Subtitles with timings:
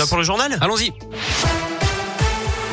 [0.00, 0.92] va pour le journal Allons-y.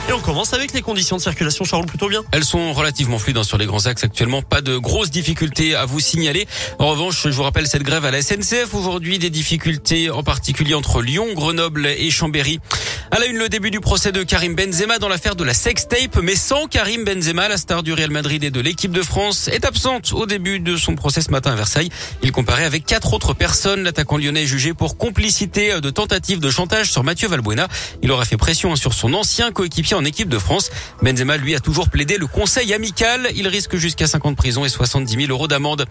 [0.10, 1.66] Et on commence avec les conditions de circulation.
[1.66, 2.24] Ça roule plutôt bien.
[2.32, 4.42] Elles sont relativement fluides hein, sur les grands axes actuellement.
[4.42, 6.48] Pas de grosses difficultés à vous signaler.
[6.80, 9.20] En revanche, je vous rappelle cette grève à la SNCF aujourd'hui.
[9.20, 12.62] Des difficultés en particulier entre Lyon, Grenoble et Chambéry.
[13.10, 16.18] À la une, le début du procès de Karim Benzema dans l'affaire de la sextape,
[16.22, 19.64] mais sans Karim Benzema, la star du Real Madrid et de l'équipe de France, est
[19.64, 21.90] absente au début de son procès ce matin à Versailles.
[22.22, 23.84] Il comparait avec quatre autres personnes.
[23.84, 27.70] L'attaquant lyonnais est jugé pour complicité de tentative de chantage sur Mathieu Valbuena.
[28.04, 30.70] Il aurait fait pression sur son ancien coéquipier en équipe de France.
[31.02, 33.30] Benzema, lui, a toujours plaidé le conseil amical.
[33.36, 35.86] Il risque jusqu'à 50 prison et 70 000 euros d'amende.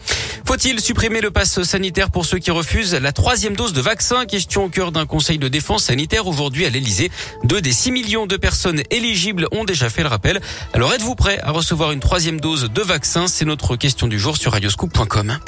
[0.47, 4.27] Faut-il supprimer le pass sanitaire pour ceux qui refusent la troisième dose de vaccin?
[4.27, 7.06] Question au cœur d'un conseil de défense sanitaire aujourd'hui à l'Elysée.
[7.45, 10.41] Deux des 6 millions de personnes éligibles ont déjà fait le rappel.
[10.73, 13.27] Alors êtes-vous prêt à recevoir une troisième dose de vaccin?
[13.27, 15.39] C'est notre question du jour sur radioscoop.com.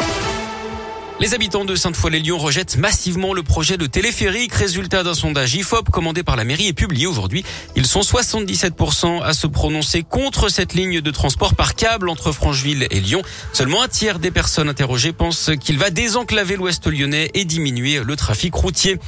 [1.20, 4.54] Les habitants de Sainte-Foy-les-Lyons rejettent massivement le projet de téléphérique.
[4.54, 7.44] Résultat d'un sondage IFOP commandé par la mairie et publié aujourd'hui.
[7.74, 12.86] Ils sont 77% à se prononcer contre cette ligne de transport par câble entre Francheville
[12.92, 13.22] et Lyon.
[13.52, 18.14] Seulement un tiers des personnes interrogées pensent qu'il va désenclaver l'ouest lyonnais et diminuer le
[18.14, 19.00] trafic routier.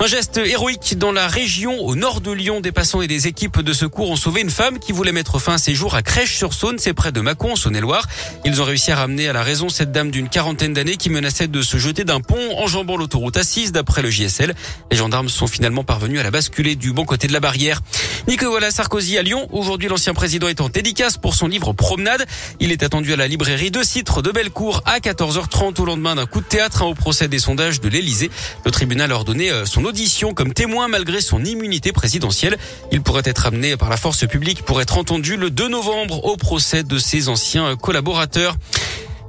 [0.00, 2.60] Un geste héroïque dans la région au nord de Lyon.
[2.60, 5.54] Des passants et des équipes de secours ont sauvé une femme qui voulait mettre fin
[5.54, 6.78] à ses jours à Crèche-sur-Saône.
[6.78, 8.06] C'est près de Mâcon, Saône-et-Loire.
[8.44, 11.47] Ils ont réussi à ramener à la raison cette dame d'une quarantaine d'années qui menaçait
[11.48, 14.54] de se jeter d'un pont enjambant l'autoroute assise d'après le JSL.
[14.90, 17.80] Les gendarmes sont finalement parvenus à la basculer du bon côté de la barrière.
[18.26, 19.48] Nicolas Sarkozy à Lyon.
[19.52, 22.26] Aujourd'hui, l'ancien président est en dédicace pour son livre Promenade.
[22.60, 26.26] Il est attendu à la librairie de Citre de Bellecour à 14h30 au lendemain d'un
[26.26, 28.30] coup de théâtre au procès des sondages de l'Elysée.
[28.64, 32.58] Le tribunal a ordonné euh, son audition comme témoin malgré son immunité présidentielle.
[32.92, 36.36] Il pourrait être amené par la force publique pour être entendu le 2 novembre au
[36.36, 38.56] procès de ses anciens collaborateurs.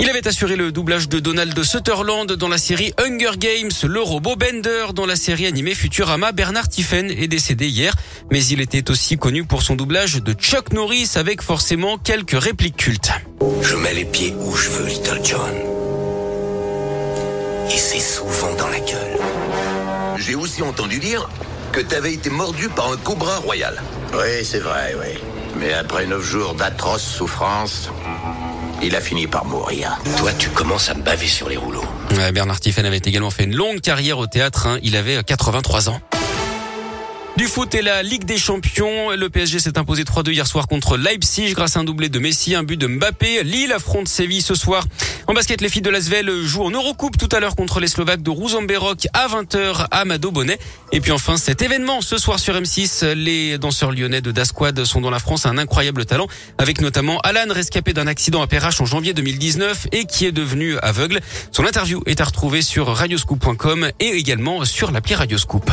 [0.01, 4.37] Il avait assuré le doublage de Donald Sutherland dans la série Hunger Games, le robot
[4.37, 6.31] Bender dans la série animée Futurama.
[6.31, 7.93] Bernard Tiffen est décédé hier,
[8.31, 12.77] mais il était aussi connu pour son doublage de Chuck Norris avec forcément quelques répliques
[12.77, 13.11] cultes.
[13.61, 15.53] Je mets les pieds où je veux, Little John.
[17.69, 19.19] Et c'est souvent dans la gueule.
[20.17, 21.29] J'ai aussi entendu dire
[21.73, 23.81] que t'avais été mordu par un cobra royal.
[24.13, 25.19] Oui, c'est vrai, oui.
[25.59, 27.89] Mais après neuf jours d'atroces souffrances,
[28.81, 29.99] il a fini par mourir.
[30.17, 31.83] Toi, tu commences à me baver sur les rouleaux.
[32.33, 34.67] Bernard Tiffen avait également fait une longue carrière au théâtre.
[34.67, 34.79] Hein.
[34.83, 36.01] Il avait 83 ans.
[37.39, 39.11] Du foot et la Ligue des Champions.
[39.11, 42.53] Le PSG s'est imposé 3-2 hier soir contre Leipzig grâce à un doublé de Messi,
[42.53, 43.43] un but de Mbappé.
[43.43, 44.85] Lille affronte Séville ce soir.
[45.25, 48.21] En basket, les filles de Lasvel jouent en Eurocoupe tout à l'heure contre les Slovaques
[48.23, 50.59] de Rouzamberok à 20h à Mado Bonnet.
[50.91, 53.13] Et puis enfin, cet événement ce soir sur M6.
[53.13, 56.27] Les danseurs lyonnais de Dasquad sont dans la France un incroyable talent
[56.57, 60.77] avec notamment Alan rescapé d'un accident à Perrache en janvier 2019 et qui est devenu
[60.79, 61.21] aveugle.
[61.53, 65.71] Son interview est à retrouver sur radioscoop.com et également sur l'appli Radioscoop.